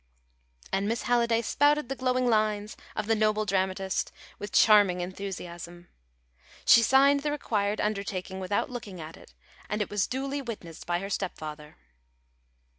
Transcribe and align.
And 0.73 0.87
Miss 0.87 1.03
Halliday 1.03 1.43
spouted 1.43 1.87
the 1.87 1.95
glowing 1.95 2.27
lines 2.27 2.75
of 2.95 3.05
the 3.05 3.13
noble 3.13 3.45
dramatist 3.45 4.11
with 4.39 4.51
charming 4.51 4.99
enthusiasm. 4.99 5.89
She 6.65 6.81
signed 6.81 7.19
the 7.19 7.29
required 7.29 7.79
undertaking 7.79 8.39
without 8.39 8.71
looking 8.71 8.99
at 8.99 9.15
it, 9.15 9.35
and 9.69 9.79
it 9.79 9.91
was 9.91 10.07
duly 10.07 10.41
witnessed 10.41 10.87
by 10.87 11.01
her 11.01 11.09
stepfather. 11.11 11.77